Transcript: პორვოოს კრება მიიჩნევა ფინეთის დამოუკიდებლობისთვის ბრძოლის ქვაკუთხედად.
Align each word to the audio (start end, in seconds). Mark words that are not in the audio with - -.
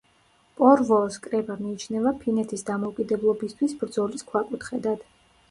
პორვოოს 0.59 1.17
კრება 1.25 1.57
მიიჩნევა 1.59 2.13
ფინეთის 2.23 2.67
დამოუკიდებლობისთვის 2.71 3.79
ბრძოლის 3.85 4.27
ქვაკუთხედად. 4.33 5.07